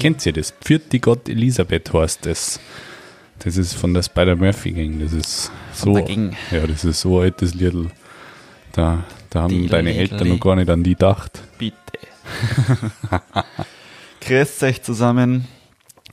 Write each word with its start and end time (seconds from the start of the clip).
Kennt 0.00 0.26
ihr 0.26 0.32
das? 0.32 0.52
Pfiat 0.60 0.92
die 0.92 1.00
Gott 1.00 1.28
Elisabeth 1.28 1.92
heißt 1.92 2.26
das. 2.26 2.60
Das 3.40 3.56
ist 3.56 3.74
von 3.74 3.92
der 3.92 4.04
Spider-Murphy-Gang. 4.04 5.00
Das 5.00 5.12
ist 5.12 5.50
so. 5.72 5.98
Ja, 5.98 6.66
das 6.66 6.84
ist 6.84 7.00
so 7.00 7.18
ein 7.18 7.24
altes 7.24 7.54
Liedl. 7.54 7.90
Da, 8.70 9.02
da 9.30 9.42
haben 9.42 9.48
Die 9.62 9.66
deine 9.66 9.90
Liedl. 9.90 10.12
Eltern 10.14 10.28
noch 10.28 10.38
gar 10.40 10.54
nicht 10.54 10.70
an 10.70 10.84
die 10.84 10.90
gedacht. 10.90 11.42
Bitte. 11.58 11.74
Grüßt 14.20 14.62
euch 14.62 14.82
zusammen. 14.82 15.48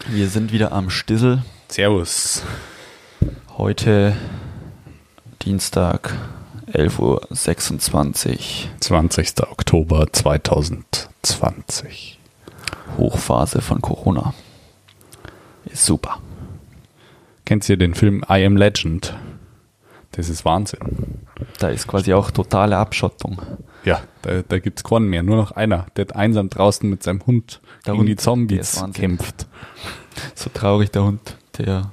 Wir 0.07 0.27
sind 0.27 0.51
wieder 0.51 0.71
am 0.71 0.89
Stissel. 0.89 1.43
Servus. 1.67 2.41
Heute 3.57 4.17
Dienstag, 5.43 6.17
11.26 6.73 8.29
Uhr. 8.29 8.37
20. 8.79 9.41
Oktober 9.49 10.07
2020. 10.11 12.19
Hochphase 12.97 13.61
von 13.61 13.81
Corona. 13.81 14.33
Ist 15.65 15.85
super. 15.85 16.19
Kennt 17.45 17.67
ihr 17.69 17.77
den 17.77 17.95
Film 17.95 18.23
I 18.29 18.45
Am 18.45 18.55
Legend? 18.55 19.15
Das 20.11 20.29
ist 20.29 20.45
Wahnsinn. 20.45 21.25
Da 21.59 21.69
ist 21.69 21.87
quasi 21.87 22.13
auch 22.13 22.31
totale 22.31 22.77
Abschottung. 22.77 23.41
Ja, 23.85 24.01
da, 24.21 24.41
da 24.41 24.59
gibt 24.59 24.79
es 24.79 24.83
keinen 24.83 25.07
mehr. 25.07 25.23
Nur 25.23 25.37
noch 25.37 25.51
einer, 25.51 25.85
der 25.95 26.13
einsam 26.15 26.49
draußen 26.49 26.89
mit 26.89 27.03
seinem 27.03 27.25
Hund 27.25 27.61
Der 27.85 27.93
gegen 27.93 28.05
die 28.05 28.11
Hund, 28.11 28.19
der 28.19 28.23
Zombies 28.23 28.83
kämpft. 28.93 29.47
So 30.35 30.49
traurig 30.53 30.91
der 30.91 31.03
Hund, 31.03 31.37
der 31.57 31.91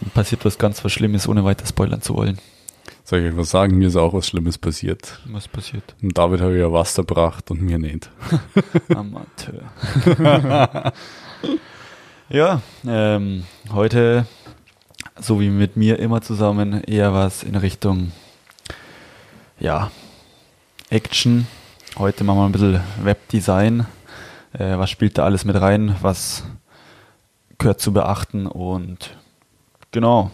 dem 0.00 0.10
passiert 0.10 0.44
was 0.44 0.58
ganz 0.58 0.84
was 0.84 0.92
Schlimmes, 0.92 1.28
ohne 1.28 1.44
weiter 1.44 1.66
spoilern 1.66 2.02
zu 2.02 2.14
wollen. 2.14 2.38
Soll 3.08 3.20
ich 3.20 3.32
euch 3.32 3.38
was 3.38 3.48
sagen? 3.48 3.78
Mir 3.78 3.88
ist 3.88 3.96
auch 3.96 4.12
was 4.12 4.26
Schlimmes 4.26 4.58
passiert. 4.58 5.18
Was 5.24 5.48
passiert? 5.48 5.94
Und 6.02 6.18
David 6.18 6.42
habe 6.42 6.52
ich 6.52 6.60
ja 6.60 6.70
Wasser 6.70 7.04
gebracht 7.04 7.50
und 7.50 7.62
mir 7.62 7.78
nicht. 7.78 8.10
Amateur. 8.94 9.62
ja, 12.28 12.60
ähm, 12.86 13.44
heute, 13.72 14.26
so 15.18 15.40
wie 15.40 15.48
mit 15.48 15.74
mir 15.74 15.98
immer 15.98 16.20
zusammen, 16.20 16.82
eher 16.82 17.14
was 17.14 17.44
in 17.44 17.54
Richtung, 17.54 18.12
ja, 19.58 19.90
Action. 20.90 21.46
Heute 21.96 22.24
machen 22.24 22.40
wir 22.40 22.44
ein 22.44 22.52
bisschen 22.52 22.80
Webdesign. 23.04 23.86
Äh, 24.52 24.76
was 24.76 24.90
spielt 24.90 25.16
da 25.16 25.24
alles 25.24 25.46
mit 25.46 25.58
rein? 25.58 25.96
Was 26.02 26.44
gehört 27.56 27.80
zu 27.80 27.94
beachten? 27.94 28.46
Und 28.46 29.16
genau, 29.92 30.30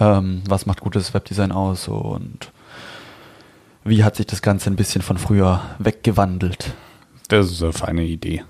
ähm, 0.00 0.42
was 0.48 0.66
macht 0.66 0.80
gutes 0.80 1.14
Webdesign 1.14 1.52
aus? 1.52 1.88
Und 1.88 2.52
wie 3.84 4.04
hat 4.04 4.16
sich 4.16 4.26
das 4.26 4.42
Ganze 4.42 4.70
ein 4.70 4.76
bisschen 4.76 5.02
von 5.02 5.18
früher 5.18 5.62
weggewandelt? 5.78 6.74
Das 7.28 7.50
ist 7.50 7.62
eine 7.62 7.72
feine 7.72 8.04
Idee. 8.04 8.44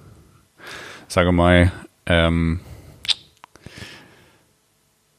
Sage 1.09 1.33
mal, 1.33 1.73
ähm, 2.07 2.61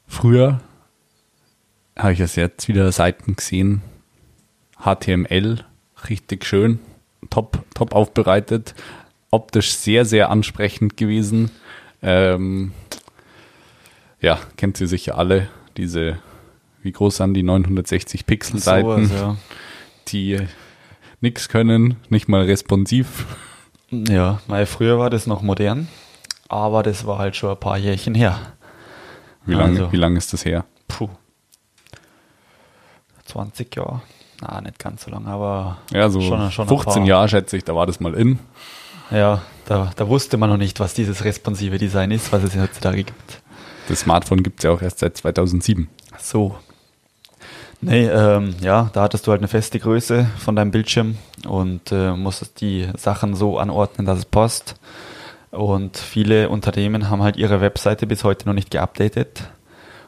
früher 0.08 0.62
habe 1.98 2.14
ich 2.14 2.20
es 2.20 2.36
jetzt 2.36 2.68
wieder 2.68 2.92
Seiten 2.92 3.36
gesehen. 3.36 3.82
HTML, 4.84 5.64
richtig 6.10 6.46
schön, 6.46 6.80
top, 7.30 7.64
top 7.74 7.94
aufbereitet, 7.94 8.76
optisch 9.32 9.74
sehr, 9.74 10.06
sehr 10.06 10.30
ansprechend 10.30 10.98
gewesen. 10.98 11.50
Ähm, 12.02 12.74
ja, 14.20 14.40
kennt 14.58 14.80
ihr 14.82 14.88
sicher 14.88 15.18
alle, 15.18 15.48
diese, 15.78 16.18
wie 16.82 16.92
groß 16.92 17.18
sind 17.18 17.34
die 17.34 17.44
960 17.44 18.26
Pixel 18.26 18.60
Seiten, 18.60 19.08
Sowas, 19.08 19.12
ja. 19.20 19.38
die 20.08 20.40
nichts 21.22 21.50
können, 21.50 21.98
nicht 22.10 22.28
mal 22.28 22.44
responsiv. 22.44 23.26
Ja, 23.92 24.40
weil 24.48 24.66
früher 24.66 25.00
war 25.00 25.10
das 25.10 25.28
noch 25.28 25.42
modern, 25.42 25.88
aber 26.50 26.84
das 26.84 27.06
war 27.06 27.18
halt 27.20 27.36
schon 27.36 27.52
ein 27.52 27.60
paar 27.60 27.78
Jährchen 27.78 28.16
her. 28.16 28.40
Wie 29.46 29.54
lange 29.54 29.80
Also. 29.80 29.92
wie 29.92 29.98
lang 29.98 30.16
ist 30.16 30.34
das 30.34 30.44
her? 30.46 30.66
Puh. 30.88 31.10
20 33.26 33.76
Jahre. 33.76 34.02
Na, 34.42 34.62
nicht 34.62 34.80
ganz 34.80 35.04
so 35.06 35.12
lang, 35.12 35.26
aber 35.28 35.78
Ja, 35.92 36.10
so 36.10 36.20
schon, 36.22 36.52
schon 36.52 36.66
ein 36.66 36.70
15 36.70 36.94
paar. 36.94 37.06
Jahre 37.06 37.30
schätze 37.30 37.58
ich, 37.58 37.64
da 37.64 37.76
war 37.76 37.86
das 37.86 38.00
mal 38.00 38.14
in. 38.16 38.40
Ja, 39.12 39.42
da, 39.66 39.92
da 39.96 40.08
wusste 40.10 40.38
man 40.38 40.50
noch 40.50 40.58
nicht, 40.58 40.80
was 40.80 40.94
dieses 40.94 41.24
responsive 41.24 41.78
Design 41.78 42.12
ist, 42.12 42.32
was 42.32 42.44
es 42.44 42.56
heutzutage 42.56 43.04
gibt. 43.04 43.42
Das 43.88 44.00
Smartphone 44.02 44.42
gibt 44.44 44.60
es 44.60 44.64
ja 44.64 44.72
auch 44.72 44.82
erst 44.82 45.00
seit 45.00 45.18
2007. 45.18 45.88
So. 46.20 46.56
Nee, 47.82 48.08
ähm, 48.08 48.56
ja, 48.62 48.90
da 48.94 49.04
hattest 49.04 49.28
du 49.28 49.32
halt 49.32 49.42
eine 49.42 49.48
feste 49.48 49.80
Größe 49.80 50.28
von 50.40 50.56
deinem 50.56 50.72
Bildschirm 50.72 51.18
und 51.48 51.92
äh, 51.92 52.14
musstest 52.14 52.62
die 52.62 52.88
Sachen 52.98 53.36
so 53.36 53.60
anordnen, 53.60 54.08
dass 54.08 54.18
es 54.20 54.26
passt. 54.26 54.76
Und 55.52 55.98
viele 55.98 56.50
Unternehmen 56.50 57.10
haben 57.10 57.22
halt 57.22 57.38
ihre 57.38 57.62
Webseite 57.62 58.08
bis 58.08 58.24
heute 58.24 58.48
noch 58.48 58.54
nicht 58.54 58.72
geupdatet. 58.72 59.44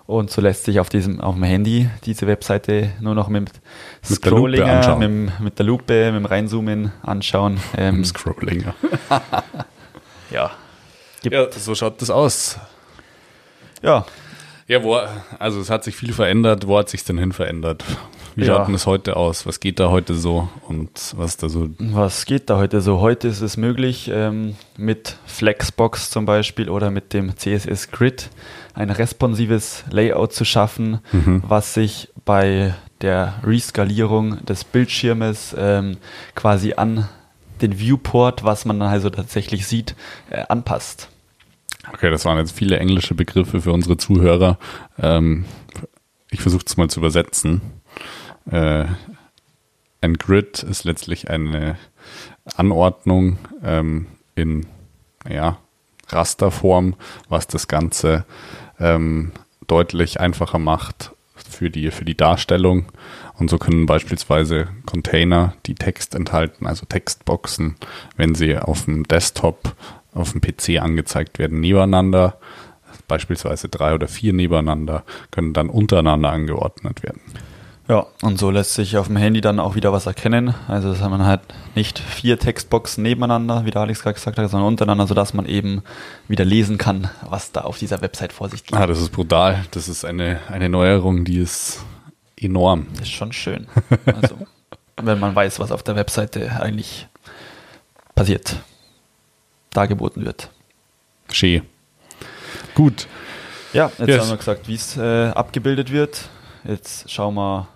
Und 0.07 0.31
so 0.31 0.41
lässt 0.41 0.63
sich 0.63 0.79
auf 0.79 0.87
diesem, 0.89 1.19
auf 1.19 1.35
dem 1.35 1.43
Handy 1.43 1.89
diese 2.05 2.25
Webseite 2.27 2.91
nur 3.01 3.13
noch 3.13 3.27
mit, 3.27 3.51
Mit 4.09 4.23
der 4.23 4.31
Lupe 4.31 4.37
Scrollinger, 4.55 4.65
anschauen. 4.77 4.99
mit, 4.99 5.07
dem- 5.09 5.31
mit 5.43 5.59
der 5.59 5.65
Lupe, 5.65 6.11
mit 6.13 6.21
dem 6.21 6.25
Reinzoomen 6.25 6.93
anschauen. 7.03 7.59
Ähm, 7.77 8.03
Scrolling. 8.05 8.63
ja. 10.31 10.51
Gibt, 11.21 11.35
Ja, 11.35 11.51
so 11.51 11.75
schaut 11.75 12.01
das 12.01 12.09
aus. 12.09 12.57
Ja, 13.81 14.05
Ja, 14.67 14.83
wo, 14.83 14.99
also 15.39 15.61
es 15.61 15.69
hat 15.69 15.85
sich 15.85 15.95
viel 15.95 16.11
verändert. 16.11 16.67
Wo 16.67 16.77
hat 16.77 16.89
sich 16.89 17.03
denn 17.05 17.17
hin 17.17 17.31
verändert? 17.31 17.85
Wie 18.35 18.43
Ja. 18.45 18.57
schaut 18.57 18.67
denn 18.67 18.73
das 18.73 18.85
heute 18.85 19.15
aus? 19.15 19.45
Was 19.45 19.61
geht 19.61 19.79
da 19.79 19.89
heute 19.91 20.13
so? 20.13 20.49
Und 20.67 20.89
was 21.15 21.37
da 21.37 21.47
so? 21.47 21.69
Was 21.79 22.25
geht 22.25 22.49
da 22.49 22.57
heute 22.57 22.81
so? 22.81 22.99
Heute 22.99 23.29
ist 23.29 23.39
es 23.39 23.55
möglich, 23.55 24.11
ähm, 24.13 24.57
mit 24.75 25.15
Flexbox 25.25 26.09
zum 26.09 26.25
Beispiel 26.25 26.69
oder 26.69 26.91
mit 26.91 27.13
dem 27.13 27.37
CSS 27.37 27.91
Grid 27.91 28.29
ein 28.73 28.89
responsives 28.89 29.85
Layout 29.89 30.33
zu 30.33 30.43
schaffen, 30.43 30.99
was 31.47 31.73
sich 31.73 32.09
bei 32.25 32.75
der 33.01 33.35
Reskalierung 33.43 34.43
des 34.45 34.65
Bildschirmes 34.65 35.55
ähm, 35.57 35.95
quasi 36.35 36.73
an 36.73 37.07
den 37.61 37.79
Viewport, 37.79 38.43
was 38.43 38.65
man 38.65 38.79
dann 38.81 38.89
also 38.89 39.09
tatsächlich 39.09 39.65
sieht, 39.65 39.95
äh, 40.29 40.43
anpasst. 40.49 41.07
Okay, 41.93 42.11
das 42.11 42.25
waren 42.25 42.37
jetzt 42.37 42.51
viele 42.51 42.79
englische 42.79 43.15
Begriffe 43.15 43.61
für 43.61 43.71
unsere 43.71 43.97
Zuhörer. 43.97 44.57
Ähm, 44.99 45.45
ich 46.29 46.41
versuche 46.41 46.63
es 46.65 46.77
mal 46.77 46.89
zu 46.89 46.99
übersetzen. 46.99 47.61
Äh, 48.51 48.85
ein 50.01 50.13
Grid 50.15 50.63
ist 50.63 50.83
letztlich 50.83 51.29
eine 51.29 51.77
Anordnung 52.55 53.37
ähm, 53.63 54.07
in 54.35 54.65
ja, 55.27 55.57
Rasterform, 56.09 56.95
was 57.29 57.47
das 57.47 57.67
Ganze 57.67 58.25
ähm, 58.79 59.31
deutlich 59.67 60.19
einfacher 60.19 60.59
macht 60.59 61.11
für 61.49 61.69
die, 61.69 61.91
für 61.91 62.05
die 62.05 62.17
Darstellung. 62.17 62.85
Und 63.37 63.49
so 63.49 63.57
können 63.57 63.85
beispielsweise 63.85 64.67
Container, 64.85 65.53
die 65.65 65.75
Text 65.75 66.15
enthalten, 66.15 66.65
also 66.65 66.85
Textboxen, 66.85 67.75
wenn 68.15 68.35
sie 68.35 68.57
auf 68.57 68.85
dem 68.85 69.07
Desktop, 69.07 69.75
auf 70.17 70.31
dem 70.31 70.41
PC 70.41 70.81
angezeigt 70.81 71.39
werden, 71.39 71.59
nebeneinander, 71.59 72.37
beispielsweise 73.07 73.69
drei 73.69 73.93
oder 73.93 74.07
vier 74.07 74.33
nebeneinander, 74.33 75.03
können 75.31 75.53
dann 75.53 75.69
untereinander 75.69 76.31
angeordnet 76.31 77.03
werden. 77.03 77.21
Ja, 77.87 78.05
und 78.21 78.37
so 78.37 78.51
lässt 78.51 78.73
sich 78.73 78.97
auf 78.97 79.07
dem 79.07 79.15
Handy 79.15 79.39
dann 79.39 79.61
auch 79.61 79.75
wieder 79.75 79.93
was 79.93 80.07
erkennen. 80.07 80.53
Also 80.67 80.89
dass 80.89 80.99
man 80.99 81.25
halt 81.25 81.39
nicht 81.73 81.99
vier 81.99 82.37
Textboxen 82.37 83.01
nebeneinander, 83.01 83.63
wie 83.63 83.71
der 83.71 83.81
Alex 83.81 84.01
gerade 84.03 84.15
gesagt 84.15 84.37
hat, 84.37 84.49
sondern 84.49 84.67
untereinander, 84.67 85.07
sodass 85.07 85.33
man 85.33 85.45
eben 85.45 85.83
wieder 86.27 86.43
lesen 86.43 86.77
kann, 86.77 87.09
was 87.29 87.53
da 87.53 87.61
auf 87.61 87.77
dieser 87.77 88.01
Website 88.01 88.33
vor 88.33 88.49
sich 88.49 88.65
geht. 88.65 88.77
Ah, 88.77 88.87
das 88.87 88.99
ist 88.99 89.11
brutal. 89.11 89.63
Das 89.71 89.87
ist 89.87 90.03
eine, 90.03 90.41
eine 90.49 90.67
Neuerung, 90.67 91.23
die 91.23 91.37
ist 91.37 91.85
enorm. 92.35 92.87
Das 92.91 93.03
ist 93.03 93.13
schon 93.13 93.31
schön. 93.31 93.67
Also, 94.05 94.35
wenn 95.01 95.19
man 95.19 95.35
weiß, 95.35 95.59
was 95.59 95.71
auf 95.71 95.83
der 95.83 95.95
Webseite 95.95 96.59
eigentlich 96.59 97.07
passiert, 98.15 98.57
dargeboten 99.73 100.25
wird. 100.25 100.49
Schee. 101.31 101.61
Gut. 102.75 103.07
Ja, 103.73 103.91
jetzt 103.97 104.07
Yes. 104.07 104.21
haben 104.21 104.29
wir 104.29 104.37
gesagt, 104.37 104.67
wie 104.67 104.75
es 104.75 104.97
äh, 104.97 105.27
abgebildet 105.29 105.91
wird. 105.91 106.29
Jetzt 106.63 107.11
schauen 107.11 107.35
wir, 107.35 107.67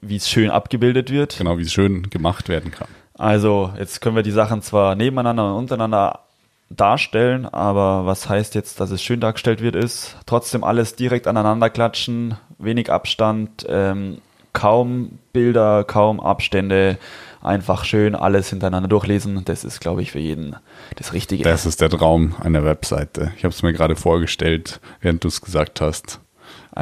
wie 0.00 0.16
es 0.16 0.28
schön 0.28 0.50
abgebildet 0.50 1.10
wird. 1.10 1.36
Genau, 1.38 1.58
wie 1.58 1.62
es 1.62 1.72
schön 1.72 2.08
gemacht 2.10 2.48
werden 2.48 2.70
kann. 2.70 2.88
Also, 3.14 3.72
jetzt 3.78 4.00
können 4.00 4.14
wir 4.16 4.22
die 4.22 4.30
Sachen 4.30 4.62
zwar 4.62 4.94
nebeneinander 4.94 5.52
und 5.52 5.58
untereinander 5.60 6.20
darstellen, 6.68 7.46
aber 7.46 8.06
was 8.06 8.28
heißt 8.28 8.54
jetzt, 8.54 8.80
dass 8.80 8.90
es 8.90 9.02
schön 9.02 9.20
dargestellt 9.20 9.60
wird, 9.62 9.76
ist 9.76 10.16
trotzdem 10.26 10.64
alles 10.64 10.96
direkt 10.96 11.26
aneinander 11.26 11.70
klatschen, 11.70 12.36
wenig 12.58 12.90
Abstand, 12.90 13.64
ähm, 13.68 14.18
kaum 14.52 15.18
Bilder, 15.32 15.84
kaum 15.84 16.18
Abstände, 16.18 16.98
einfach 17.46 17.84
schön 17.84 18.14
alles 18.14 18.50
hintereinander 18.50 18.88
durchlesen. 18.88 19.44
Das 19.44 19.64
ist, 19.64 19.80
glaube 19.80 20.02
ich, 20.02 20.12
für 20.12 20.18
jeden 20.18 20.56
das 20.96 21.12
Richtige. 21.12 21.44
Das 21.44 21.66
ist 21.66 21.80
der 21.80 21.90
Traum 21.90 22.34
einer 22.40 22.64
Webseite. 22.64 23.32
Ich 23.36 23.44
habe 23.44 23.54
es 23.54 23.62
mir 23.62 23.72
gerade 23.72 23.96
vorgestellt, 23.96 24.80
während 25.00 25.24
du 25.24 25.28
es 25.28 25.40
gesagt 25.40 25.80
hast. 25.80 26.20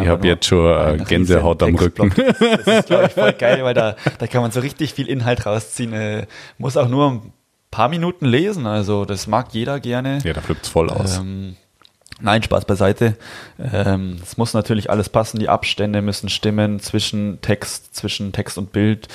Ich 0.00 0.08
habe 0.08 0.26
jetzt 0.26 0.46
schon 0.46 0.66
äh, 0.66 1.04
Gänsehaut 1.04 1.62
am 1.62 1.76
Rücken. 1.76 2.12
Das 2.16 2.66
ist, 2.66 2.86
glaube 2.86 3.06
ich, 3.06 3.12
voll 3.12 3.32
geil, 3.38 3.62
weil 3.62 3.74
da, 3.74 3.94
da 4.18 4.26
kann 4.26 4.42
man 4.42 4.50
so 4.50 4.58
richtig 4.58 4.92
viel 4.92 5.08
Inhalt 5.08 5.46
rausziehen. 5.46 5.92
Äh, 5.92 6.26
muss 6.58 6.76
auch 6.76 6.88
nur 6.88 7.10
ein 7.12 7.32
paar 7.70 7.88
Minuten 7.88 8.26
lesen, 8.26 8.66
also 8.66 9.04
das 9.04 9.28
mag 9.28 9.52
jeder 9.52 9.78
gerne. 9.78 10.18
Ja, 10.24 10.32
da 10.32 10.40
flippt 10.40 10.64
es 10.64 10.68
voll 10.68 10.90
aus. 10.90 11.18
Ähm, 11.18 11.56
nein, 12.20 12.42
Spaß 12.42 12.64
beiseite. 12.64 13.16
Ähm, 13.58 14.18
es 14.22 14.36
muss 14.36 14.54
natürlich 14.54 14.90
alles 14.90 15.08
passen, 15.08 15.38
die 15.38 15.48
Abstände 15.48 16.02
müssen 16.02 16.28
stimmen 16.28 16.80
zwischen 16.80 17.40
Text, 17.40 17.94
zwischen 17.94 18.32
Text 18.32 18.58
und 18.58 18.72
Bild, 18.72 19.08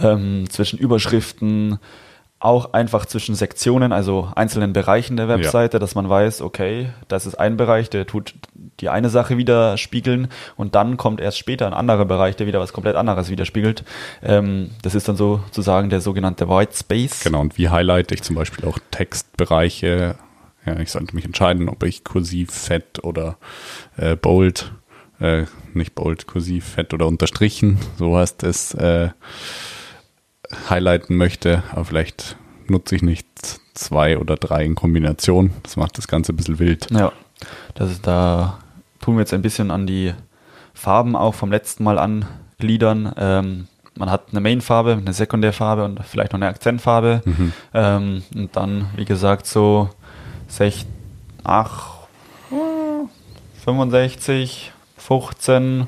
ähm, 0.00 0.48
zwischen 0.50 0.78
Überschriften, 0.78 1.78
auch 2.42 2.72
einfach 2.72 3.06
zwischen 3.06 3.36
Sektionen, 3.36 3.92
also 3.92 4.32
einzelnen 4.34 4.72
Bereichen 4.72 5.16
der 5.16 5.28
Webseite, 5.28 5.76
ja. 5.76 5.78
dass 5.78 5.94
man 5.94 6.08
weiß, 6.08 6.42
okay, 6.42 6.88
das 7.06 7.24
ist 7.24 7.36
ein 7.36 7.56
Bereich, 7.56 7.88
der 7.88 8.06
tut 8.06 8.34
die 8.80 8.88
eine 8.88 9.10
Sache 9.10 9.36
widerspiegeln 9.36 10.26
und 10.56 10.74
dann 10.74 10.96
kommt 10.96 11.20
erst 11.20 11.38
später 11.38 11.66
ein 11.66 11.72
anderer 11.72 12.04
Bereich, 12.04 12.34
der 12.34 12.48
wieder 12.48 12.58
was 12.58 12.72
komplett 12.72 12.96
anderes 12.96 13.30
widerspiegelt. 13.30 13.84
Ähm, 14.24 14.70
das 14.82 14.96
ist 14.96 15.06
dann 15.06 15.14
sozusagen 15.14 15.88
der 15.88 16.00
sogenannte 16.00 16.48
White 16.48 16.74
Space. 16.74 17.22
Genau, 17.22 17.40
und 17.40 17.58
wie 17.58 17.68
highlight 17.68 18.10
ich 18.10 18.22
zum 18.22 18.34
Beispiel 18.34 18.64
auch 18.64 18.78
Textbereiche? 18.90 20.16
Ja, 20.64 20.78
ich 20.78 20.90
sollte 20.90 21.14
mich 21.14 21.24
entscheiden, 21.24 21.68
ob 21.68 21.82
ich 21.82 22.04
kursiv, 22.04 22.50
fett 22.52 23.02
oder 23.02 23.36
äh, 23.96 24.14
bold, 24.16 24.72
äh, 25.18 25.46
nicht 25.74 25.94
bold, 25.94 26.26
kursiv, 26.26 26.64
fett 26.64 26.94
oder 26.94 27.06
unterstrichen, 27.06 27.78
so 27.98 28.16
heißt 28.16 28.42
es, 28.44 28.74
äh, 28.74 29.10
highlighten 30.70 31.16
möchte, 31.16 31.62
aber 31.72 31.84
vielleicht 31.84 32.36
nutze 32.68 32.94
ich 32.94 33.02
nicht 33.02 33.26
zwei 33.74 34.18
oder 34.18 34.36
drei 34.36 34.64
in 34.64 34.74
Kombination. 34.74 35.50
Das 35.62 35.76
macht 35.76 35.98
das 35.98 36.08
Ganze 36.08 36.32
ein 36.32 36.36
bisschen 36.36 36.58
wild. 36.58 36.90
Ja, 36.90 37.12
das 37.74 37.90
ist 37.90 38.06
da, 38.06 38.58
tun 39.00 39.16
wir 39.16 39.20
jetzt 39.20 39.34
ein 39.34 39.42
bisschen 39.42 39.70
an 39.70 39.86
die 39.86 40.12
Farben 40.74 41.16
auch 41.16 41.34
vom 41.34 41.50
letzten 41.50 41.84
Mal 41.84 41.98
angliedern. 41.98 43.12
Ähm, 43.16 43.68
man 43.96 44.10
hat 44.10 44.28
eine 44.30 44.40
Mainfarbe, 44.40 44.92
eine 44.92 45.12
Sekundärfarbe 45.12 45.84
und 45.84 46.04
vielleicht 46.04 46.32
noch 46.32 46.38
eine 46.38 46.48
Akzentfarbe. 46.48 47.22
Mhm. 47.24 47.52
Ähm, 47.74 48.22
und 48.34 48.56
dann, 48.56 48.88
wie 48.96 49.04
gesagt, 49.04 49.46
so 49.46 49.90
6, 50.52 50.84
8, 51.44 52.08
65, 53.64 54.72
15, 54.98 55.86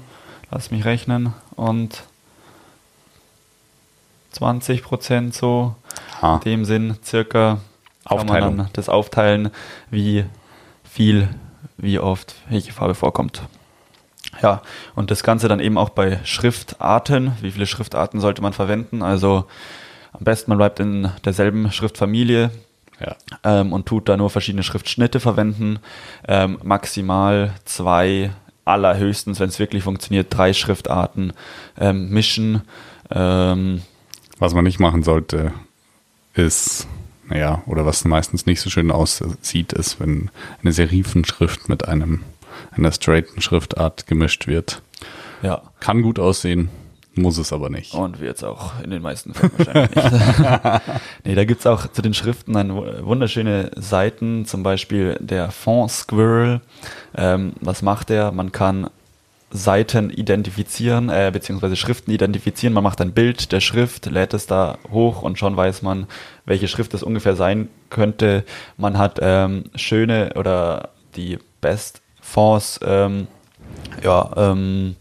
lass 0.50 0.70
mich 0.70 0.86
rechnen, 0.86 1.34
und 1.54 2.04
20 4.30 4.82
Prozent 4.82 5.34
so. 5.34 5.74
Ha. 6.22 6.36
In 6.36 6.40
dem 6.40 6.64
Sinn 6.64 6.96
circa 7.04 7.58
kann 8.08 8.26
man 8.26 8.40
dann 8.40 8.70
das 8.72 8.88
aufteilen, 8.88 9.50
wie 9.90 10.24
viel, 10.82 11.28
wie 11.76 11.98
oft 11.98 12.34
welche 12.48 12.72
Farbe 12.72 12.94
vorkommt. 12.94 13.42
Ja, 14.40 14.62
und 14.94 15.10
das 15.10 15.22
Ganze 15.22 15.46
dann 15.46 15.60
eben 15.60 15.76
auch 15.76 15.90
bei 15.90 16.20
Schriftarten. 16.24 17.32
Wie 17.42 17.50
viele 17.50 17.66
Schriftarten 17.66 18.18
sollte 18.18 18.40
man 18.40 18.54
verwenden? 18.54 19.02
Also 19.02 19.44
am 20.12 20.24
besten 20.24 20.50
man 20.50 20.58
bleibt 20.58 20.80
in 20.80 21.12
derselben 21.22 21.70
Schriftfamilie 21.70 22.50
ja. 23.00 23.16
ähm, 23.42 23.72
und 23.72 23.86
tut 23.86 24.08
da 24.08 24.16
nur 24.16 24.30
verschiedene 24.30 24.62
Schriftschnitte 24.62 25.20
verwenden. 25.20 25.78
Ähm, 26.26 26.58
maximal 26.62 27.54
zwei, 27.64 28.30
allerhöchstens, 28.64 29.40
wenn 29.40 29.48
es 29.48 29.58
wirklich 29.58 29.82
funktioniert, 29.82 30.28
drei 30.30 30.52
Schriftarten 30.52 31.32
ähm, 31.78 32.10
mischen. 32.10 32.62
Ähm, 33.10 33.82
was 34.38 34.54
man 34.54 34.64
nicht 34.64 34.80
machen 34.80 35.02
sollte, 35.02 35.52
ist, 36.34 36.86
naja, 37.28 37.62
oder 37.66 37.86
was 37.86 38.04
meistens 38.04 38.46
nicht 38.46 38.60
so 38.60 38.70
schön 38.70 38.90
aussieht, 38.90 39.72
ist, 39.72 40.00
wenn 40.00 40.30
eine 40.62 40.72
Serifenschrift 40.72 41.68
mit 41.68 41.86
einem, 41.86 42.22
einer 42.72 42.92
straighten 42.92 43.40
Schriftart 43.40 44.06
gemischt 44.06 44.46
wird. 44.46 44.82
Ja. 45.42 45.62
Kann 45.80 46.02
gut 46.02 46.18
aussehen, 46.18 46.70
muss 47.16 47.38
es 47.38 47.52
aber 47.52 47.70
nicht. 47.70 47.94
Und 47.94 48.20
wird 48.20 48.36
es 48.36 48.44
auch 48.44 48.80
in 48.82 48.90
den 48.90 49.02
meisten 49.02 49.34
Fällen 49.34 49.52
wahrscheinlich 49.56 49.94
nicht. 49.94 50.82
nee, 51.24 51.34
da 51.34 51.44
gibt 51.44 51.60
es 51.60 51.66
auch 51.66 51.86
zu 51.90 52.02
den 52.02 52.14
Schriften 52.14 52.54
dann 52.54 52.74
wunderschöne 53.04 53.70
Seiten, 53.76 54.46
zum 54.46 54.62
Beispiel 54.62 55.16
der 55.20 55.50
Font 55.50 55.90
Squirrel. 55.90 56.60
Ähm, 57.16 57.52
was 57.60 57.82
macht 57.82 58.08
der? 58.10 58.32
Man 58.32 58.52
kann 58.52 58.88
Seiten 59.50 60.10
identifizieren, 60.10 61.10
äh, 61.10 61.30
beziehungsweise 61.32 61.76
Schriften 61.76 62.10
identifizieren. 62.10 62.74
Man 62.74 62.82
macht 62.82 63.00
ein 63.00 63.12
Bild 63.12 63.52
der 63.52 63.60
Schrift, 63.60 64.06
lädt 64.06 64.34
es 64.34 64.46
da 64.46 64.78
hoch 64.90 65.22
und 65.22 65.38
schon 65.38 65.56
weiß 65.56 65.82
man, 65.82 66.08
welche 66.44 66.66
Schrift 66.66 66.92
es 66.92 67.04
ungefähr 67.04 67.36
sein 67.36 67.68
könnte. 67.88 68.44
Man 68.76 68.98
hat 68.98 69.20
ähm, 69.22 69.64
schöne 69.76 70.32
oder 70.34 70.90
die 71.14 71.38
Best 71.60 72.02
Fonts, 72.20 72.80
ähm, 72.84 73.28
ja, 74.02 74.30
ähm, 74.36 74.96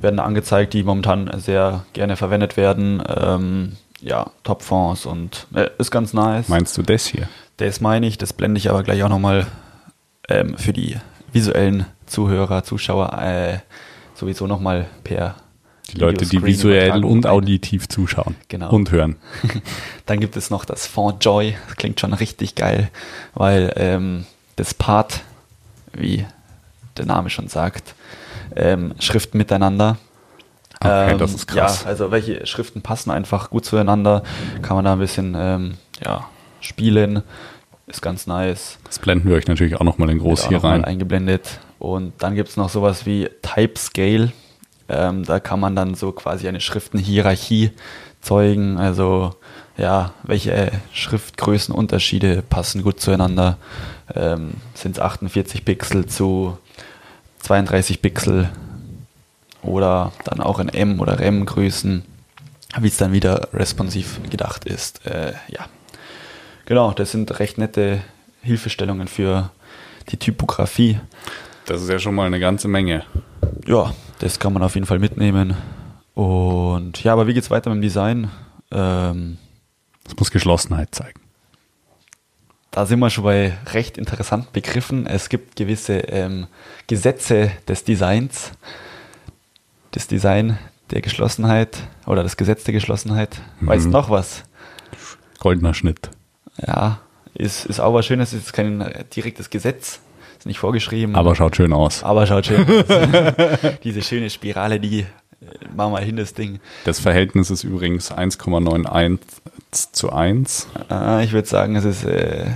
werden 0.00 0.20
angezeigt, 0.20 0.74
die 0.74 0.82
momentan 0.82 1.30
sehr 1.38 1.84
gerne 1.92 2.16
verwendet 2.16 2.56
werden. 2.56 3.02
Ähm, 3.08 3.76
ja, 4.00 4.30
Top-Fonts 4.44 5.06
und 5.06 5.46
äh, 5.54 5.70
ist 5.78 5.90
ganz 5.90 6.12
nice. 6.12 6.48
Meinst 6.48 6.76
du 6.78 6.82
das 6.82 7.06
hier? 7.06 7.28
Das 7.56 7.80
meine 7.80 8.06
ich, 8.06 8.18
das 8.18 8.32
blende 8.32 8.58
ich 8.58 8.70
aber 8.70 8.82
gleich 8.82 9.02
auch 9.02 9.08
nochmal 9.08 9.46
ähm, 10.28 10.56
für 10.56 10.72
die 10.72 10.96
visuellen 11.32 11.86
Zuhörer, 12.06 12.62
Zuschauer 12.62 13.18
äh, 13.20 13.58
sowieso 14.14 14.46
nochmal 14.46 14.86
per 15.04 15.36
die 15.92 16.00
Leute, 16.00 16.26
die 16.26 16.44
visuell 16.44 17.02
und 17.02 17.26
auditiv 17.26 17.88
zuschauen 17.88 18.36
genau. 18.48 18.70
und 18.70 18.90
hören. 18.90 19.16
Dann 20.06 20.20
gibt 20.20 20.36
es 20.36 20.50
noch 20.50 20.66
das 20.66 20.86
Font 20.86 21.24
Joy. 21.24 21.56
Das 21.66 21.76
klingt 21.76 21.98
schon 21.98 22.12
richtig 22.12 22.54
geil, 22.54 22.90
weil 23.34 23.72
ähm, 23.76 24.26
das 24.56 24.74
Part, 24.74 25.22
wie 25.94 26.26
der 26.98 27.06
Name 27.06 27.30
schon 27.30 27.48
sagt, 27.48 27.94
ähm, 28.58 28.94
Schriften 28.98 29.38
miteinander. 29.38 29.96
Okay, 30.80 31.12
ähm, 31.12 31.18
das 31.18 31.34
ist 31.34 31.46
krass. 31.48 31.82
Ja, 31.82 31.88
also 31.88 32.10
welche 32.10 32.46
Schriften 32.46 32.82
passen 32.82 33.10
einfach 33.10 33.50
gut 33.50 33.64
zueinander, 33.64 34.22
kann 34.62 34.76
man 34.76 34.84
da 34.84 34.92
ein 34.92 34.98
bisschen 34.98 35.34
ähm, 35.36 35.74
ja, 36.04 36.26
spielen. 36.60 37.22
Ist 37.86 38.02
ganz 38.02 38.26
nice. 38.26 38.78
Das 38.84 38.98
blenden 38.98 39.28
wir 39.28 39.36
euch 39.36 39.46
natürlich 39.46 39.76
auch 39.76 39.84
nochmal 39.84 40.10
in 40.10 40.18
groß 40.18 40.48
hier 40.48 40.62
rein. 40.62 40.84
eingeblendet. 40.84 41.60
Und 41.78 42.12
dann 42.18 42.34
gibt 42.34 42.50
es 42.50 42.56
noch 42.56 42.68
sowas 42.68 43.06
wie 43.06 43.30
Typescale. 43.42 44.32
Ähm, 44.88 45.24
da 45.24 45.40
kann 45.40 45.58
man 45.58 45.74
dann 45.74 45.94
so 45.94 46.12
quasi 46.12 46.48
eine 46.48 46.60
Schriftenhierarchie 46.60 47.72
zeugen. 48.20 48.76
Also 48.76 49.34
ja, 49.78 50.12
welche 50.22 50.72
Schriftgrößenunterschiede 50.92 52.42
passen 52.42 52.82
gut 52.82 53.00
zueinander. 53.00 53.56
Ähm, 54.14 54.54
Sind 54.74 54.96
es 54.96 55.02
48 55.02 55.64
Pixel 55.64 56.06
zu 56.06 56.58
32 57.48 58.02
Pixel 58.02 58.50
oder 59.62 60.12
dann 60.24 60.40
auch 60.40 60.58
in 60.58 60.68
M- 60.68 61.00
oder 61.00 61.18
REM-Größen, 61.18 62.04
wie 62.80 62.88
es 62.88 62.96
dann 62.98 63.12
wieder 63.12 63.48
responsiv 63.52 64.20
gedacht 64.30 64.64
ist. 64.64 65.04
Äh, 65.06 65.32
ja, 65.48 65.66
Genau, 66.68 66.92
das 66.92 67.12
sind 67.12 67.40
recht 67.40 67.56
nette 67.56 68.02
Hilfestellungen 68.42 69.08
für 69.08 69.48
die 70.10 70.18
Typografie. 70.18 71.00
Das 71.64 71.80
ist 71.80 71.88
ja 71.88 71.98
schon 71.98 72.14
mal 72.14 72.26
eine 72.26 72.40
ganze 72.40 72.68
Menge. 72.68 73.06
Ja, 73.66 73.94
das 74.18 74.38
kann 74.38 74.52
man 74.52 74.62
auf 74.62 74.74
jeden 74.74 74.86
Fall 74.86 74.98
mitnehmen. 74.98 75.56
Und 76.12 77.02
ja, 77.02 77.14
aber 77.14 77.26
wie 77.26 77.32
geht 77.32 77.44
es 77.44 77.50
weiter 77.50 77.70
mit 77.70 77.78
dem 77.78 77.80
Design? 77.80 78.30
Ähm, 78.70 79.38
es 80.06 80.14
muss 80.18 80.30
Geschlossenheit 80.30 80.94
zeigen. 80.94 81.20
Da 82.70 82.86
sind 82.86 82.98
wir 83.00 83.10
schon 83.10 83.24
bei 83.24 83.56
recht 83.72 83.98
interessanten 83.98 84.52
Begriffen. 84.52 85.06
Es 85.06 85.28
gibt 85.28 85.56
gewisse 85.56 85.98
ähm, 85.98 86.46
Gesetze 86.86 87.50
des 87.66 87.84
Designs. 87.84 88.52
Das 89.92 90.06
Design 90.06 90.58
der 90.90 91.00
Geschlossenheit 91.00 91.78
oder 92.06 92.22
das 92.22 92.36
Gesetz 92.36 92.64
der 92.64 92.74
Geschlossenheit. 92.74 93.40
Weißt 93.60 93.84
du 93.84 93.88
mhm. 93.88 93.92
noch 93.92 94.10
was? 94.10 94.44
Goldener 95.38 95.74
Schnitt. 95.74 96.10
Ja, 96.66 97.00
ist, 97.34 97.66
ist 97.66 97.80
auch 97.80 97.94
was 97.94 98.06
Schönes, 98.06 98.32
ist 98.32 98.52
kein 98.52 98.84
direktes 99.14 99.50
Gesetz, 99.50 100.00
ist 100.38 100.46
nicht 100.46 100.58
vorgeschrieben. 100.58 101.14
Aber 101.14 101.34
schaut 101.36 101.56
schön 101.56 101.72
aus. 101.72 102.02
Aber 102.02 102.26
schaut 102.26 102.46
schön 102.46 102.62
aus. 102.62 102.84
Diese 103.84 104.02
schöne 104.02 104.28
Spirale, 104.28 104.80
die 104.80 105.00
äh, 105.00 105.06
machen 105.74 105.92
wir 105.92 106.00
hin, 106.00 106.16
das 106.16 106.34
Ding. 106.34 106.60
Das 106.84 106.98
Verhältnis 106.98 107.50
ist 107.50 107.64
übrigens 107.64 108.12
1,91 108.12 109.20
zu 109.70 110.12
1. 110.12 110.68
Ah, 110.88 111.20
ich 111.20 111.32
würde 111.32 111.48
sagen, 111.48 111.76
es 111.76 111.84
ist 111.84 112.04
äh, 112.04 112.46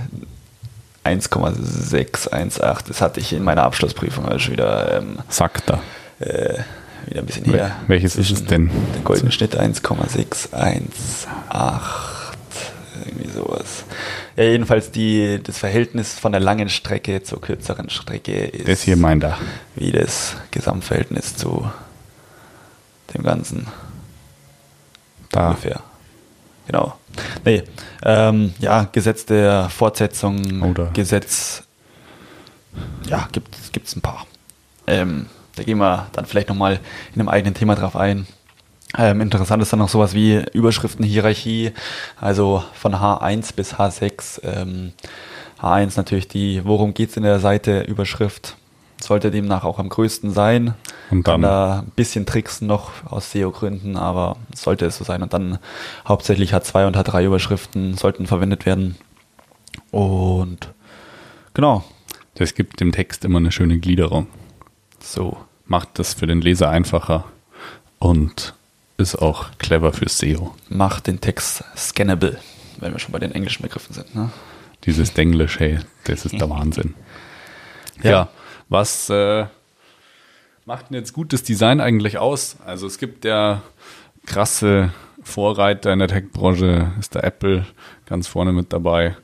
1,618. 1.03 2.61
Das 2.87 3.01
hatte 3.01 3.19
ich 3.19 3.33
in 3.33 3.43
meiner 3.43 3.63
Abschlussprüfung 3.63 4.25
also 4.25 4.39
schon 4.39 4.53
wieder. 4.53 4.97
Ähm, 4.97 5.19
da. 5.65 5.81
Äh, 6.19 6.59
wieder 7.05 7.19
ein 7.19 7.25
bisschen 7.25 7.45
her. 7.45 7.75
Welches 7.87 8.15
ist 8.15 8.31
es 8.31 8.45
denn? 8.45 8.71
Der 8.95 9.01
goldene 9.03 9.31
Schnitt 9.31 9.55
1,618 9.55 11.03
irgendwie 13.05 13.29
sowas. 13.29 13.83
Ja, 14.35 14.43
jedenfalls 14.45 14.91
die, 14.91 15.41
das 15.43 15.57
Verhältnis 15.57 16.13
von 16.13 16.31
der 16.31 16.41
langen 16.41 16.69
Strecke 16.69 17.23
zur 17.23 17.41
kürzeren 17.41 17.89
Strecke 17.89 18.45
ist. 18.45 18.67
Das 18.67 18.81
hier 18.81 18.97
meint 18.97 19.23
er. 19.23 19.37
Wie 19.75 19.91
das 19.91 20.35
Gesamtverhältnis 20.51 21.35
zu 21.35 21.69
dem 23.13 23.23
Ganzen. 23.23 23.67
Da. 25.31 25.49
Ungefähr. 25.49 25.81
Genau. 26.67 26.95
Nee, 27.45 27.63
ähm, 28.03 28.53
ja, 28.59 28.87
Gesetz 28.91 29.25
der 29.25 29.69
Fortsetzung, 29.69 30.63
Oder. 30.63 30.91
Gesetz, 30.93 31.63
ja, 33.05 33.27
gibt 33.31 33.87
es 33.87 33.95
ein 33.95 34.01
paar. 34.01 34.25
Ähm, 34.87 35.27
da 35.55 35.63
gehen 35.63 35.77
wir 35.77 36.07
dann 36.13 36.25
vielleicht 36.25 36.49
nochmal 36.49 36.79
in 37.13 37.21
einem 37.21 37.29
eigenen 37.29 37.53
Thema 37.53 37.75
drauf 37.75 37.95
ein. 37.95 38.27
Ähm, 38.97 39.21
interessant 39.21 39.61
ist 39.61 39.73
dann 39.73 39.79
noch 39.79 39.89
sowas 39.89 40.13
wie 40.13 40.43
Überschriftenhierarchie, 40.53 41.71
also 42.19 42.63
von 42.73 42.95
H1 42.95 43.55
bis 43.55 43.75
H6. 43.75 44.43
Ähm, 44.43 44.93
H1 45.59 45.93
natürlich 45.97 46.27
die, 46.27 46.63
worum 46.63 46.93
geht's 46.93 47.17
in 47.17 47.23
der 47.23 47.39
Seite 47.39 47.81
Überschrift, 47.81 48.55
sollte 49.03 49.31
demnach 49.31 49.63
auch 49.63 49.79
am 49.79 49.89
größten 49.89 50.31
sein. 50.31 50.73
Und 51.11 51.27
dann 51.27 51.35
Kann 51.35 51.41
da 51.43 51.79
ein 51.79 51.91
bisschen 51.95 52.25
tricksen 52.25 52.67
noch 52.67 52.91
aus 53.05 53.31
SEO-Gründen, 53.31 53.97
aber 53.97 54.37
sollte 54.55 54.85
es 54.85 54.97
so 54.97 55.03
sein. 55.03 55.21
Und 55.21 55.33
dann 55.33 55.59
hauptsächlich 56.07 56.53
H2 56.53 56.87
und 56.87 56.97
H3 56.97 57.25
Überschriften 57.25 57.95
sollten 57.95 58.27
verwendet 58.27 58.65
werden. 58.65 58.95
Und 59.91 60.73
genau, 61.53 61.83
das 62.35 62.55
gibt 62.55 62.79
dem 62.79 62.91
Text 62.91 63.25
immer 63.25 63.39
eine 63.39 63.51
schöne 63.51 63.77
Gliederung. 63.79 64.27
so. 64.99 65.37
Macht 65.65 65.97
das 65.97 66.13
für 66.13 66.27
den 66.27 66.41
Leser 66.41 66.69
einfacher 66.69 67.23
und 67.97 68.53
ist 68.97 69.15
auch 69.15 69.45
clever 69.59 69.93
für 69.93 70.09
SEO. 70.09 70.53
Macht 70.67 71.07
den 71.07 71.21
Text 71.21 71.63
scannable, 71.77 72.37
wenn 72.79 72.91
wir 72.91 72.99
schon 72.99 73.13
bei 73.13 73.19
den 73.19 73.31
englischen 73.31 73.63
Begriffen 73.63 73.93
sind. 73.93 74.13
Ne? 74.13 74.29
Dieses 74.85 75.13
Denglisch, 75.13 75.59
hey, 75.59 75.79
das 76.03 76.25
ist 76.25 76.33
der 76.39 76.49
Wahnsinn. 76.49 76.95
Ja, 78.03 78.11
Ja. 78.11 78.29
Was 78.73 79.09
äh, 79.09 79.45
macht 80.65 80.89
denn 80.89 80.97
jetzt 80.97 81.13
gutes 81.13 81.43
Design 81.43 81.79
eigentlich 81.79 82.17
aus? 82.17 82.57
Also 82.65 82.87
es 82.87 82.97
gibt 82.97 83.23
ja 83.23 83.61
krasse 84.25 84.91
Vorreiter 85.21 85.93
in 85.93 85.99
der 85.99 86.07
Tech-Branche, 86.09 86.91
ist 86.99 87.15
der 87.15 87.23
Apple 87.23 87.65
ganz 88.05 88.27
vorne 88.27 88.51
mit 88.51 88.73
dabei. 88.73 89.15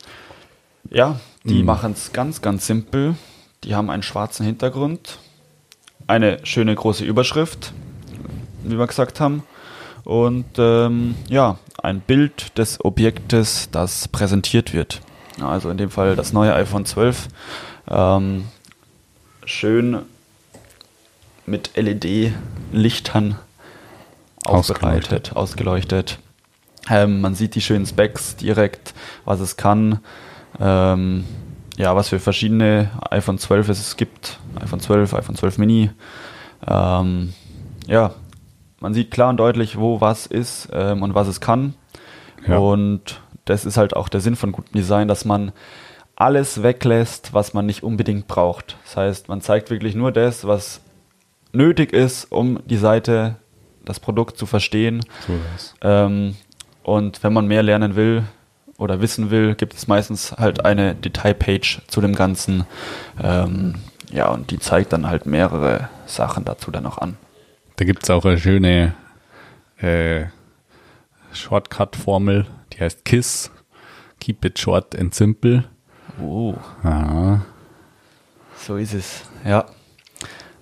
Ja, 0.91 1.19
die 1.43 1.59
Mhm. 1.59 1.65
machen 1.65 1.91
es 1.93 2.13
ganz, 2.13 2.41
ganz 2.41 2.67
simpel. 2.67 3.15
Die 3.63 3.75
haben 3.75 3.89
einen 3.89 4.03
schwarzen 4.03 4.45
Hintergrund, 4.45 5.17
eine 6.07 6.45
schöne 6.45 6.73
große 6.75 7.03
Überschrift, 7.03 7.73
wie 8.63 8.77
wir 8.77 8.87
gesagt 8.87 9.19
haben, 9.19 9.43
und 10.05 10.45
ähm, 10.57 11.15
ja, 11.27 11.57
ein 11.81 11.99
Bild 12.01 12.57
des 12.57 12.83
Objektes, 12.85 13.69
das 13.71 14.07
präsentiert 14.07 14.73
wird. 14.73 15.01
Also 15.41 15.69
in 15.69 15.77
dem 15.77 15.89
Fall 15.89 16.15
das 16.15 16.33
neue 16.33 16.53
iPhone 16.53 16.85
12. 16.85 17.27
Ähm, 17.89 18.45
schön 19.49 20.03
mit 21.47 21.71
LED-Lichtern 21.75 23.35
aufbereitet, 24.45 25.35
ausgeleuchtet. 25.35 26.19
Ähm, 26.89 27.21
man 27.21 27.33
sieht 27.33 27.55
die 27.55 27.61
schönen 27.61 27.85
Specs 27.85 28.35
direkt, 28.35 28.93
was 29.25 29.39
es 29.39 29.57
kann. 29.57 29.99
Ähm, 30.59 31.25
ja, 31.77 31.95
was 31.95 32.09
für 32.09 32.19
verschiedene 32.19 32.91
iPhone 33.09 33.39
12 33.39 33.69
es 33.69 33.97
gibt. 33.97 34.39
iPhone 34.61 34.79
12, 34.79 35.13
iPhone 35.15 35.35
12 35.35 35.57
Mini. 35.57 35.89
Ähm, 36.67 37.33
ja, 37.87 38.13
man 38.79 38.93
sieht 38.93 39.09
klar 39.09 39.29
und 39.29 39.37
deutlich, 39.37 39.79
wo 39.79 39.99
was 39.99 40.27
ist 40.27 40.69
ähm, 40.71 41.01
und 41.01 41.15
was 41.15 41.27
es 41.27 41.41
kann. 41.41 41.73
Ja. 42.47 42.57
Und 42.59 43.19
das 43.45 43.65
ist 43.65 43.77
halt 43.77 43.95
auch 43.95 44.09
der 44.09 44.21
Sinn 44.21 44.35
von 44.35 44.51
gutem 44.51 44.73
Design, 44.73 45.07
dass 45.07 45.25
man 45.25 45.51
alles 46.19 46.61
weglässt, 46.61 47.33
was 47.33 47.53
man 47.53 47.65
nicht 47.65 47.81
unbedingt 47.81 48.27
braucht. 48.27 48.77
Das 48.83 48.97
heißt, 48.97 49.29
man 49.29 49.41
zeigt 49.41 49.71
wirklich 49.71 49.95
nur 49.95 50.11
das, 50.11 50.45
was 50.45 50.81
nötig 51.53 51.93
ist, 51.93 52.25
um 52.31 52.59
die 52.65 52.77
Seite, 52.77 53.37
das 53.85 53.99
Produkt 53.99 54.37
zu 54.37 54.45
verstehen. 54.45 55.03
So. 55.25 55.33
Ähm, 55.81 56.35
und 56.83 57.23
wenn 57.23 57.33
man 57.33 57.47
mehr 57.47 57.63
lernen 57.63 57.95
will 57.95 58.23
oder 58.77 59.01
wissen 59.01 59.31
will, 59.31 59.55
gibt 59.55 59.73
es 59.73 59.87
meistens 59.87 60.33
halt 60.33 60.65
eine 60.65 60.93
Detailpage 60.93 61.81
zu 61.87 62.01
dem 62.01 62.13
Ganzen. 62.13 62.65
Ähm, 63.23 63.75
ja, 64.11 64.27
und 64.27 64.51
die 64.51 64.59
zeigt 64.59 64.91
dann 64.91 65.07
halt 65.07 65.25
mehrere 65.25 65.89
Sachen 66.05 66.43
dazu 66.43 66.69
dann 66.69 66.85
auch 66.85 66.97
an. 66.97 67.17
Da 67.77 67.85
gibt 67.85 68.03
es 68.03 68.09
auch 68.09 68.25
eine 68.25 68.37
schöne 68.37 68.93
äh, 69.77 70.25
Shortcut-Formel, 71.31 72.45
die 72.73 72.81
heißt 72.81 73.05
KISS. 73.05 73.51
Keep 74.19 74.43
it 74.43 74.59
short 74.59 74.99
and 74.99 75.15
simple. 75.15 75.63
Oh, 76.21 76.55
Ja, 76.83 77.41
so 78.57 78.75
ist 78.77 78.93
es. 78.93 79.21
Ja. 79.45 79.65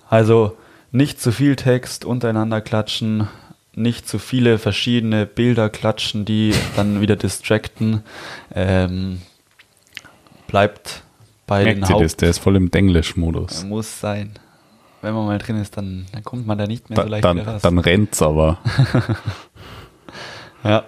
Also 0.08 0.56
nicht 0.92 1.20
zu 1.20 1.32
viel 1.32 1.56
Text 1.56 2.04
untereinander 2.04 2.60
klatschen, 2.60 3.28
nicht 3.74 4.08
zu 4.08 4.18
viele 4.18 4.58
verschiedene 4.58 5.26
Bilder 5.26 5.68
klatschen, 5.70 6.24
die 6.24 6.54
dann 6.76 7.00
wieder 7.00 7.16
distracten. 7.16 8.02
Ähm, 8.54 9.20
bleibt 10.46 11.02
bei 11.46 11.64
den 11.64 11.80
merkt 11.80 11.90
ihr 11.90 11.98
das? 11.98 12.12
Haupt 12.12 12.20
Der 12.22 12.30
ist 12.30 12.38
voll 12.38 12.56
im 12.56 12.70
Denglisch-Modus. 12.70 13.64
Muss 13.64 14.00
sein. 14.00 14.32
Wenn 15.00 15.14
man 15.14 15.26
mal 15.26 15.38
drin 15.38 15.60
ist, 15.60 15.76
dann, 15.76 16.06
dann 16.12 16.24
kommt 16.24 16.46
man 16.46 16.58
da 16.58 16.66
nicht 16.66 16.90
mehr 16.90 16.96
so 16.96 17.02
Da, 17.02 17.08
leicht 17.08 17.24
dann, 17.24 17.36
wieder 17.38 17.52
raus. 17.52 17.62
dann 17.62 17.78
rennt's 17.78 18.20
aber. 18.20 18.58
ja. 20.64 20.84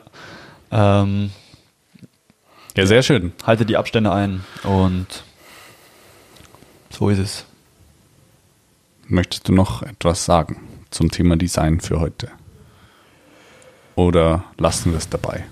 Ähm, 0.73 1.31
Ja, 2.77 2.87
sehr 2.87 3.03
schön. 3.03 3.33
halte 3.45 3.67
die 3.67 3.77
Abstände 3.77 4.13
ein 4.13 4.45
und 4.63 5.25
so 6.91 7.09
ist 7.09 7.19
es. 7.19 7.45
Möchtest 9.07 9.49
du 9.49 9.53
noch 9.53 9.83
etwas 9.83 10.25
sagen 10.25 10.61
zum 10.91 11.11
Thema 11.11 11.37
Design 11.37 11.81
für 11.81 11.99
heute? 12.01 12.29
Oder 13.97 14.45
lassen 14.57 14.93
wir 14.93 14.99
es 14.99 15.09
dabei? 15.09 15.45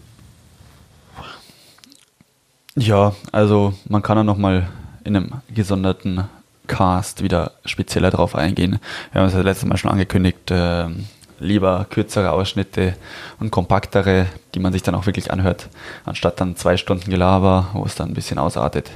Ja, 2.76 3.14
also 3.32 3.74
man 3.88 4.02
kann 4.02 4.16
da 4.16 4.24
nochmal 4.24 4.68
in 5.04 5.16
einem 5.16 5.32
gesonderten 5.52 6.24
Cast 6.68 7.22
wieder 7.22 7.52
spezieller 7.64 8.10
drauf 8.10 8.36
eingehen. 8.36 8.78
Wir 9.10 9.20
haben 9.20 9.28
es 9.28 9.34
ja 9.34 9.40
letztes 9.40 9.68
Mal 9.68 9.76
schon 9.76 9.90
angekündigt, 9.90 10.50
ähm, 10.50 11.06
lieber 11.38 11.86
kürzere 11.90 12.32
Ausschnitte 12.32 12.96
und 13.40 13.50
kompaktere, 13.50 14.26
die 14.54 14.60
man 14.60 14.72
sich 14.72 14.82
dann 14.82 14.94
auch 14.94 15.06
wirklich 15.06 15.32
anhört, 15.32 15.68
anstatt 16.04 16.40
dann 16.40 16.56
zwei 16.56 16.76
Stunden 16.76 17.10
Gelaber, 17.10 17.70
wo 17.72 17.84
es 17.84 17.94
dann 17.94 18.08
ein 18.08 18.14
bisschen 18.14 18.38
ausartet. 18.38 18.90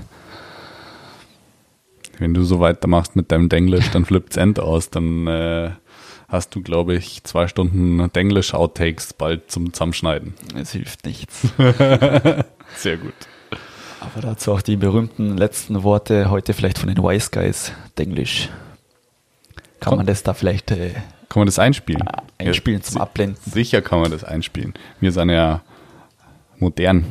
Wenn 2.19 2.35
du 2.35 2.45
so 2.45 2.61
weitermachst 2.61 3.17
mit 3.17 3.33
deinem 3.33 3.49
Denglisch, 3.49 3.91
dann 3.91 4.05
flippt's 4.05 4.37
end 4.37 4.61
aus. 4.61 4.91
Dann 4.91 5.27
äh, 5.27 5.71
hast 6.29 6.55
du, 6.55 6.63
glaube 6.63 6.95
ich, 6.95 7.25
zwei 7.25 7.49
Stunden 7.49 8.11
Denglisch-Outtakes 8.13 9.15
bald 9.15 9.51
zum 9.51 9.73
Zusammenschneiden. 9.73 10.35
Es 10.55 10.73
hilft 10.73 11.05
nichts. 11.05 11.49
Sehr 12.77 12.97
gut. 12.97 13.15
Aber 14.01 14.21
dazu 14.21 14.53
auch 14.53 14.63
die 14.63 14.77
berühmten 14.77 15.37
letzten 15.37 15.83
Worte 15.83 16.31
heute 16.31 16.55
vielleicht 16.55 16.79
von 16.79 16.89
den 16.89 16.99
Wise 16.99 17.31
Guys, 17.33 17.73
Denglisch. 17.99 18.49
Kann 19.81 19.97
man 19.97 20.07
das 20.07 20.23
da 20.23 20.33
vielleicht 20.35 20.71
äh, 20.71 20.93
Kann 21.33 21.41
man 21.41 21.47
das 21.47 21.59
einspielen? 21.59 22.03
einspielen 22.37 22.83
zum 22.83 22.93
si- 22.97 23.01
Abblenden? 23.01 23.39
Sicher 23.51 23.81
kann 23.81 24.01
man 24.03 24.11
das 24.11 24.23
einspielen. 24.23 24.75
Wir 25.01 25.13
sind 25.13 25.31
ja 25.31 25.63
modern. 26.59 27.07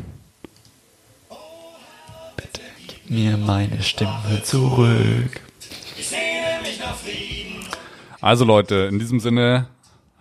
Gib 2.87 3.09
mir 3.09 3.35
meine 3.37 3.81
Stimme 3.81 4.43
zurück. 4.43 5.41
Also 8.21 8.45
Leute, 8.45 8.75
in 8.91 8.99
diesem 8.99 9.19
Sinne 9.19 9.65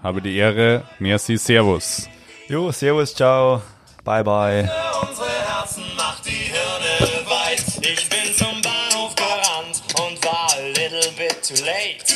habe 0.02 0.22
die 0.22 0.34
Ehre. 0.34 0.84
Merci, 0.98 1.36
Servus. 1.36 2.08
Jo, 2.48 2.72
servus, 2.72 3.14
ciao. 3.14 3.60
Bye, 4.02 4.24
bye. 4.24 4.62
unsere 5.06 5.28
Herzen 5.28 5.82
macht 5.94 6.24
die 6.24 6.30
Hirne 6.30 7.28
weit. 7.28 7.62
Ich 7.86 8.08
bin 8.08 8.34
zum 8.34 8.62
Bahnhof 8.62 9.14
gerannt 9.14 9.82
und 10.00 10.24
war 10.24 10.48
a 10.56 10.66
little 10.68 11.12
bit 11.18 11.36
too 11.46 11.62
late. 11.66 12.09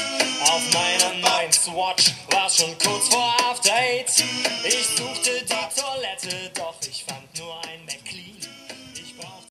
Swatch 1.65 2.13
war 2.31 2.51
schon 2.51 2.77
kurz 2.77 3.09
vor 3.09 3.35
After 3.51 3.73
Eight. 3.73 4.13
Ich 4.67 4.87
suchte 4.99 5.24